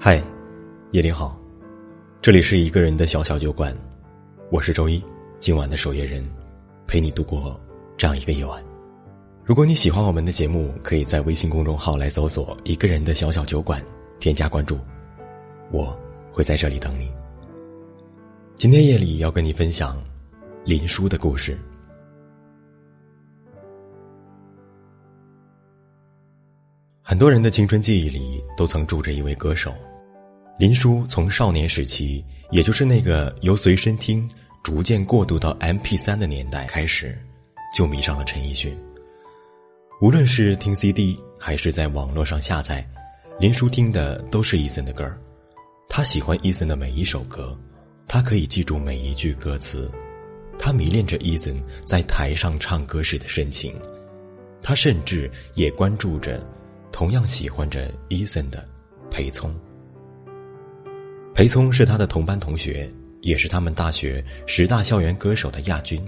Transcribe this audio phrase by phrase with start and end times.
[0.00, 0.22] 嗨，
[0.92, 1.36] 夜里好，
[2.22, 3.76] 这里是一个人的小小酒馆，
[4.48, 5.02] 我是周一，
[5.40, 6.24] 今晚的守夜人，
[6.86, 7.60] 陪你度过
[7.96, 8.64] 这样一个夜晚。
[9.44, 13.84] 如果你喜欢我们的节目，可以在微信公众号来搜索“一个人的小小酒馆”，
[14.20, 14.78] 添加关注，
[15.72, 15.98] 我
[16.30, 17.10] 会在这里等你。
[18.54, 20.00] 今天夜里要跟你分享
[20.64, 21.58] 林叔的故事。
[27.10, 29.74] 很多人的青春记忆里都曾住着一位歌手，
[30.58, 31.06] 林叔。
[31.06, 34.30] 从少年时期，也就是那个由随身听
[34.62, 37.18] 逐渐过渡到 M P 三的年代开始，
[37.74, 38.78] 就迷上了陈奕迅。
[40.02, 42.86] 无论是听 C D 还是在网络上下载，
[43.40, 45.18] 林叔听的都是 Eason 的歌儿。
[45.88, 47.58] 他喜欢 Eason 的每一首歌，
[48.06, 49.90] 他可以记住每一句歌词，
[50.58, 53.74] 他迷恋着 Eason 在台上唱歌时的深情，
[54.62, 56.46] 他甚至也关注着。
[56.98, 58.68] 同样喜欢着伊森的
[59.08, 59.54] 裴聪，
[61.32, 66.04] 裴聪是他的同班同学，也是他们大学十大校园歌手的亚军。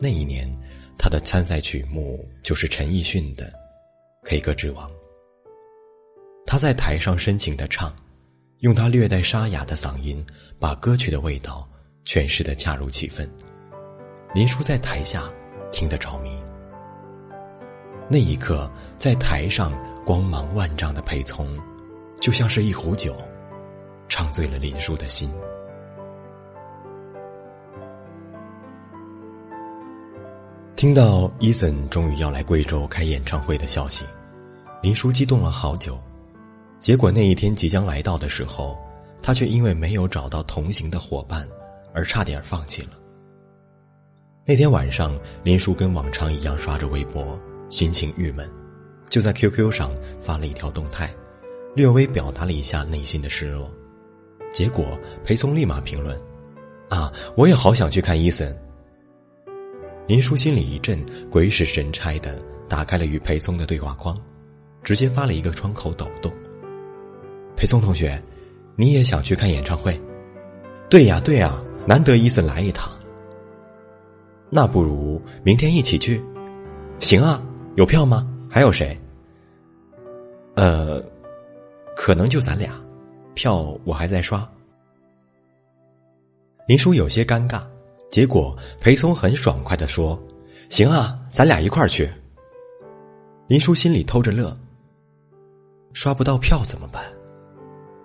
[0.00, 0.50] 那一年，
[0.98, 3.44] 他的参赛曲目就是陈奕迅的
[4.22, 4.88] 《K 歌之王》。
[6.46, 7.94] 他在台上深情的唱，
[8.60, 10.24] 用他略带沙哑的嗓音，
[10.58, 11.68] 把歌曲的味道
[12.06, 13.30] 诠释的恰如其分。
[14.34, 15.30] 林叔在台下
[15.70, 16.30] 听得着迷。
[18.12, 19.70] 那一刻，在台上
[20.04, 21.46] 光芒万丈的裴聪，
[22.20, 23.16] 就像是一壶酒，
[24.08, 25.30] 唱醉了林叔的心。
[30.74, 34.04] 听到伊森终于要来贵州开演唱会的消息，
[34.82, 35.98] 林叔激动了好久。
[36.80, 38.78] 结果那一天即将来到的时候，
[39.22, 41.46] 他却因为没有找到同行的伙伴，
[41.92, 42.90] 而差点放弃了。
[44.46, 47.38] 那天晚上，林叔跟往常一样刷着微博。
[47.68, 48.50] 心情郁闷，
[49.10, 51.12] 就在 QQ 上发了一条动态，
[51.74, 53.70] 略微表达了一下内心的失落。
[54.52, 56.18] 结果裴松立马评论
[56.88, 58.56] ：“啊，我也好想去看伊森。”
[60.06, 62.38] 林叔心里一震，鬼使神差的
[62.68, 64.16] 打开了与裴松的对话框，
[64.82, 66.32] 直接发了一个窗口抖动。
[67.56, 68.20] 裴松同学，
[68.76, 70.00] 你也想去看演唱会？
[70.88, 72.90] 对呀，对呀，难得伊森来一趟。
[74.48, 76.22] 那不如明天一起去？
[77.00, 77.42] 行啊。
[77.76, 78.26] 有票吗？
[78.50, 78.98] 还有谁？
[80.56, 81.00] 呃，
[81.94, 82.74] 可能就咱俩，
[83.34, 84.46] 票我还在刷。
[86.66, 87.62] 林叔有些尴尬，
[88.10, 90.20] 结果裴松很爽快的说
[90.68, 92.10] ：“行啊，咱俩一块儿去。”
[93.46, 94.56] 林叔心里偷着乐。
[95.92, 97.04] 刷不到票怎么办？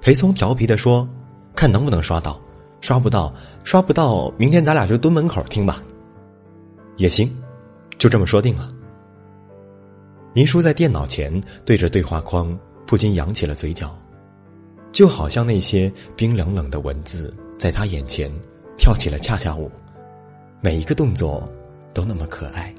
[0.00, 1.08] 裴松调皮的说
[1.54, 2.40] ：“看能不能刷到，
[2.80, 3.32] 刷不到，
[3.64, 5.82] 刷不到，明天咱俩就蹲门口听吧。”
[6.96, 7.30] 也行，
[7.98, 8.68] 就这么说定了。
[10.32, 13.98] 林叔在电脑前对着对话框，不禁扬起了嘴角，
[14.92, 18.30] 就好像那些冰冷冷的文字在他眼前
[18.78, 19.68] 跳起了恰恰舞，
[20.60, 21.48] 每一个动作
[21.92, 22.72] 都那么可爱。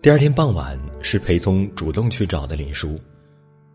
[0.00, 2.96] 第二天傍晚，是裴聪主动去找的林叔，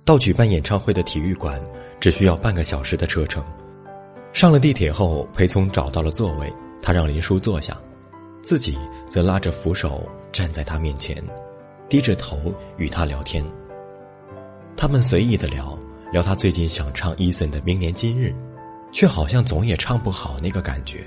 [0.06, 1.62] 到举办演唱会的体育馆
[2.00, 3.44] 只需要半个小时的车程。
[4.32, 6.50] 上了地铁后，裴聪找到了座位，
[6.82, 7.78] 他让林叔坐下，
[8.42, 8.78] 自己
[9.10, 11.22] 则拉着扶手站在他面前。
[11.90, 13.44] 低着头与他聊天。
[14.78, 15.78] 他们随意的聊
[16.14, 18.28] 聊他最近想唱 Eason 的《明年今日》，
[18.94, 21.04] 却好像总也唱不好那个感觉。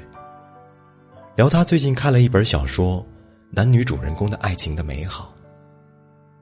[1.36, 3.04] 聊他最近看了一本小说，
[3.50, 5.32] 男女主人公的爱情的美好。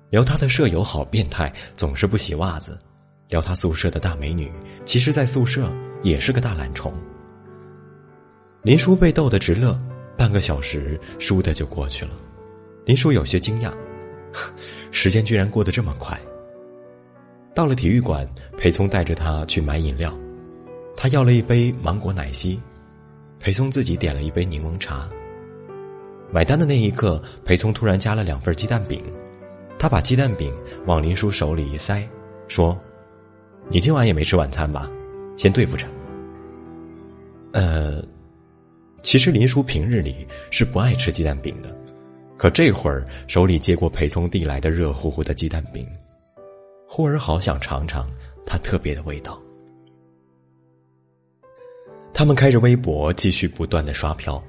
[0.08, 2.76] 聊他的舍友好变态，总是不洗袜子。
[3.28, 4.50] 聊他宿舍的大美女，
[4.84, 5.70] 其实在宿舍
[6.02, 6.92] 也是个大懒虫。
[8.62, 9.78] 林叔被逗得直乐，
[10.16, 12.10] 半个小时倏的就过去了。
[12.84, 13.72] 林叔有些惊讶。
[14.90, 16.18] 时间居然过得这么快。
[17.54, 20.16] 到了体育馆，裴聪带着他去买饮料，
[20.96, 22.60] 他要了一杯芒果奶昔，
[23.38, 25.08] 裴聪自己点了一杯柠檬茶。
[26.30, 29.02] 买单的那一刻，裴聪突然加了两份鸡蛋饼，
[29.78, 30.54] 他把鸡蛋饼
[30.86, 32.08] 往林叔手里一塞，
[32.46, 32.78] 说
[33.68, 34.88] ：“你今晚也没吃晚餐吧？
[35.36, 35.86] 先对付着。”
[37.52, 38.00] 呃，
[39.02, 41.76] 其实林叔平日里是不爱吃鸡蛋饼的。
[42.40, 45.86] 可这会儿手里接过裴聪递来的热乎乎的鸡蛋饼，
[46.88, 48.08] 忽而好想尝尝
[48.46, 49.38] 它特别的味道。
[52.14, 54.42] 他们开着微博继续不断的刷票，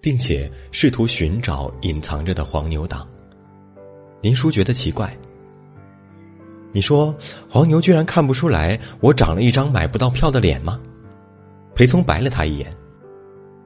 [0.00, 3.06] 并且试图寻找隐藏着的黄牛党。
[4.20, 5.16] 林叔觉得奇怪，
[6.72, 7.14] 你说
[7.48, 10.80] 黄牛居然看不出来我长了一张买不到票的脸吗？
[11.76, 12.74] 裴聪白了他一眼，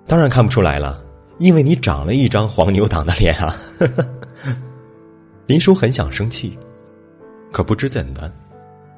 [0.06, 1.02] 当然看不出来了。
[1.40, 3.56] 因为你长了一张黄牛党的脸啊！
[5.46, 6.56] 林叔很想生气，
[7.50, 8.30] 可不知怎的，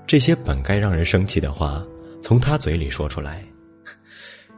[0.08, 1.86] 这些本该让人生气的话，
[2.20, 3.44] 从他嘴里说出来，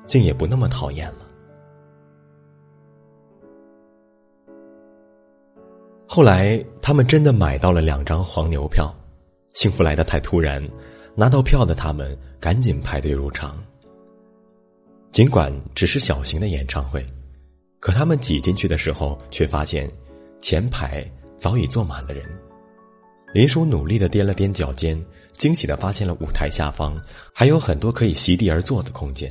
[0.07, 1.19] 竟也不那么讨厌了。
[6.07, 8.91] 后来，他们真的买到了两张黄牛票，
[9.53, 10.67] 幸福来的太突然，
[11.15, 13.63] 拿到票的他们赶紧排队入场。
[15.13, 17.05] 尽管只是小型的演唱会，
[17.85, 19.87] 可他们挤进去的时候，却发现
[20.41, 21.05] 前排
[21.37, 22.25] 早已坐满了人。
[23.35, 24.99] 林叔努力的踮了踮脚尖，
[25.35, 26.99] 惊喜的发现了舞台下方
[27.35, 29.31] 还有很多可以席地而坐的空间。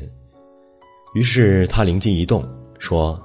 [1.16, 2.48] 于是他灵机一动，
[2.78, 3.20] 说：“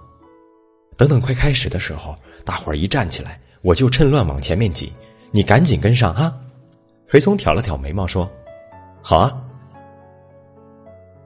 [0.97, 4.91] 等等，快开始的时候。”大伙儿一站起来，我就趁乱往前面挤，
[5.31, 6.35] 你赶紧跟上啊！
[7.07, 8.27] 裴松挑了挑眉毛说
[9.05, 9.39] ：“好啊。”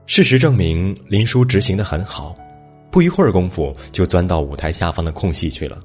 [0.06, 2.36] 事实证明，林叔执行的很好，
[2.92, 5.80] 不一会儿功夫就钻到舞台下方的空隙去了。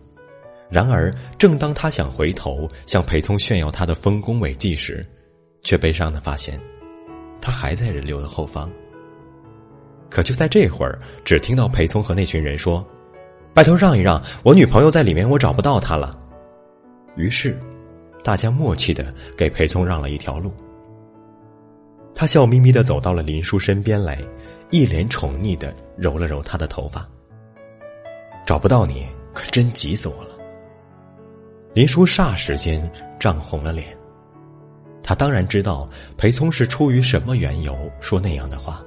[0.70, 5.04] 然而，正当他想回头向裴聪炫耀他的丰功伟绩时，
[5.62, 6.60] 却悲伤的发现，
[7.40, 8.70] 他还在人流的后方。
[10.10, 12.86] 可就在这会儿，只听到裴聪和那群人说。
[13.54, 16.16] 拜托让一让，我女朋友在里面，我找不到她了。
[17.16, 17.58] 于是，
[18.24, 20.54] 大家默契的给裴聪让了一条路。
[22.14, 24.20] 他笑眯眯的走到了林叔身边来，
[24.70, 27.08] 一脸宠溺的揉了揉他的头发。
[28.46, 30.38] 找不到你，可真急死我了。
[31.74, 33.88] 林叔霎时间涨红了脸，
[35.04, 35.88] 他当然知道
[36.18, 38.84] 裴聪是出于什么缘由说那样的话，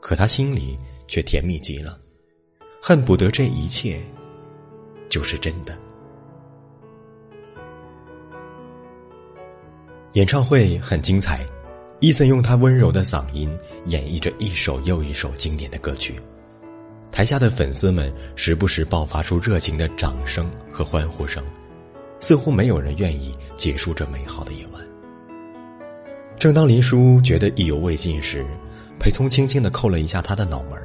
[0.00, 1.98] 可他心里却甜蜜极了。
[2.82, 4.00] 恨不得这一切
[5.08, 5.76] 就是真的。
[10.14, 11.44] 演唱会很精彩，
[12.00, 13.54] 伊森用他温柔的嗓音
[13.84, 16.18] 演绎着一首又一首经典的歌曲，
[17.12, 21.44] 台下的粉丝们时不时爆发出热情的掌声和欢呼声，
[22.18, 24.82] 似乎没有人愿意结束这美好的夜晚。
[26.38, 28.46] 正当林叔觉得意犹未尽时，
[28.98, 30.80] 裴聪轻轻的扣了一下他的脑门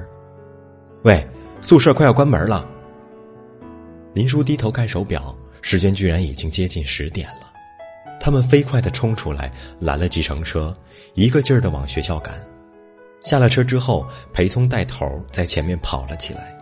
[1.03, 1.25] 喂。”
[1.61, 2.68] 宿舍快要关门了，
[4.13, 7.44] 林叔低头看手表，时间居然已经接近十点了。
[8.19, 10.75] 他们飞快的冲出来，拦了计程车，
[11.13, 12.44] 一个劲儿的往学校赶。
[13.21, 16.56] 下了车之后，裴聪带头在前面跑了起来。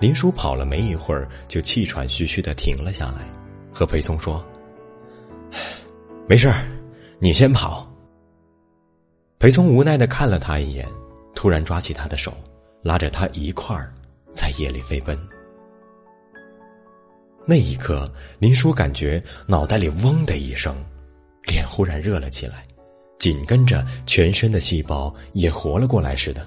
[0.00, 3.28] 林叔跑了没一会儿，就气喘吁吁的停了下来，
[3.72, 4.44] 和裴聪说
[6.28, 6.66] ：“没事儿，
[7.18, 7.90] 你先跑。”
[9.38, 10.86] 裴聪无奈的看了他一眼，
[11.34, 12.32] 突然抓起他的手，
[12.82, 13.92] 拉着他一块儿。
[14.34, 15.18] 在夜里飞奔。
[17.50, 20.76] 那一刻，林叔感觉脑袋里嗡的一声，
[21.44, 22.62] 脸忽然热了起来，
[23.18, 26.46] 紧跟着全身的细胞也活了过来似的，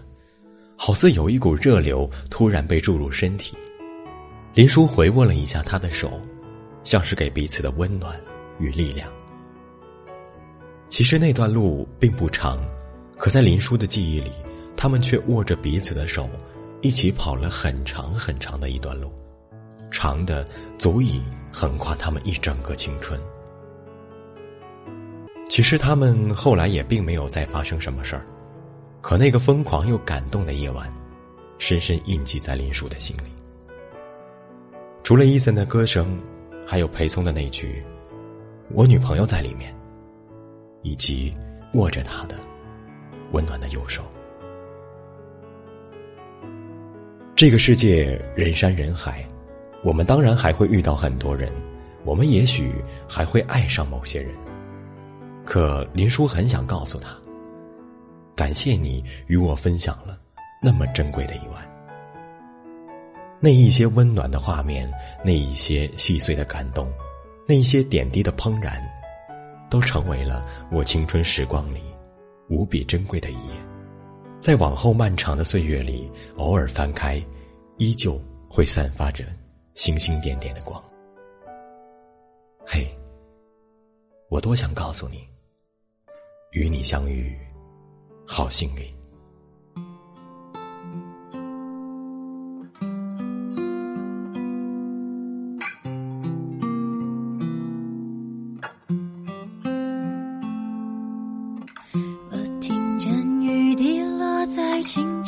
[0.75, 3.57] 好似有一股热流突然被注入身体。
[4.53, 6.21] 林叔回握了一下他的手，
[6.83, 8.15] 像是给彼此的温暖
[8.59, 9.12] 与力量。
[10.88, 12.63] 其实那段路并不长，
[13.18, 14.31] 可在林叔的记忆里，
[14.77, 16.30] 他们却握着彼此的手。
[16.83, 19.12] 一起跑了很长很长的一段路，
[19.92, 20.48] 长的
[20.78, 21.22] 足以
[21.52, 23.20] 横跨他们一整个青春。
[25.48, 28.26] 其实他们后来也并没有再发生什么事儿，
[29.02, 30.92] 可那个疯狂又感动的夜晚，
[31.58, 33.30] 深深印记在林叔的心里。
[35.04, 36.18] 除了伊森的歌声，
[36.66, 37.84] 还有裴松的那句
[38.72, 39.75] “我女朋友在里面”，
[40.84, 41.36] 以及
[41.74, 42.36] 握着他的
[43.34, 44.04] 温暖的右手。
[47.36, 49.27] 这个世界人山人海，
[49.84, 51.52] 我们当然还会遇到很多人，
[52.06, 52.74] 我们也许
[53.08, 54.36] 还会爱上某些人。
[55.44, 57.10] 可林叔很想告诉他，
[58.36, 60.20] 感谢你与我分享了
[60.62, 61.68] 那么珍贵的一晚。
[63.40, 64.88] 那一些温暖的画面，
[65.26, 66.92] 那一些细碎的感动，
[67.48, 68.80] 那一些点滴的怦然，
[69.68, 71.82] 都成为了我青春时光里
[72.50, 73.56] 无比珍贵的一页。
[74.40, 76.08] 在往后漫长的岁月里，
[76.38, 77.20] 偶尔翻开，
[77.78, 79.26] 依旧会散发着
[79.82, 80.80] 星星点点的光。
[82.64, 82.88] 嘿，
[84.30, 85.28] 我多想告诉你，
[86.52, 87.36] 与你相遇，
[88.28, 88.84] 好幸运。
[102.30, 103.12] 我听见
[103.42, 105.21] 雨滴落在青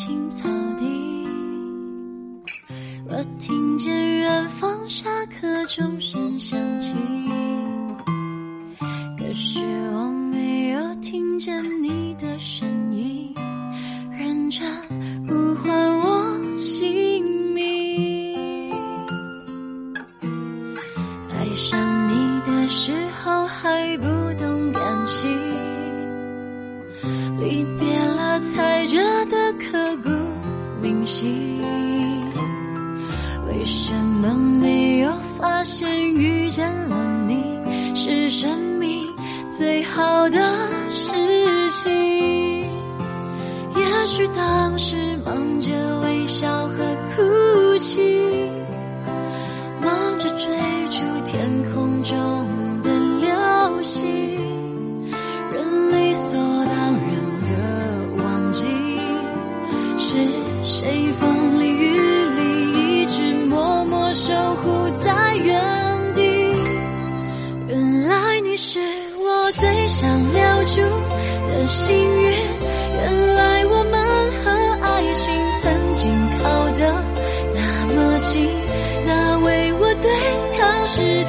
[39.56, 40.40] 最好的
[40.90, 41.12] 事
[41.70, 41.92] 情
[43.76, 46.78] 也许当时忙着微笑和
[47.16, 48.02] 哭泣
[49.80, 50.50] 忙着追
[50.90, 54.43] 逐天空中的流星。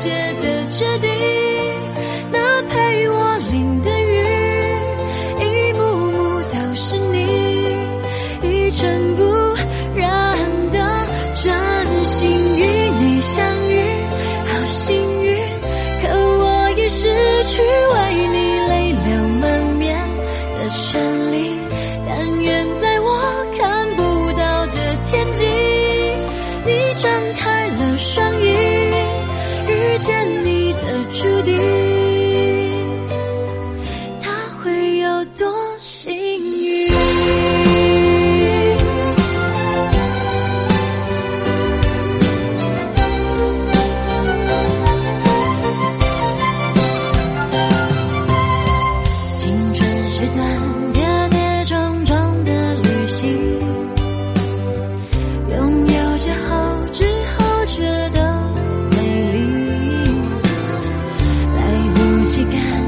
[0.04, 0.53] noche
[62.34, 62.83] 乞丐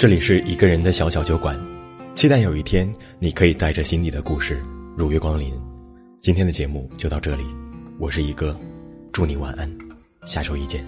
[0.00, 1.60] 这里是一个人的小小酒馆，
[2.14, 4.58] 期待有一天你可以带着心底的故事
[4.96, 5.52] 如约光临。
[6.22, 7.44] 今天的节目就到这里，
[7.98, 8.58] 我是一哥，
[9.12, 9.70] 祝你晚安，
[10.24, 10.82] 下周一见。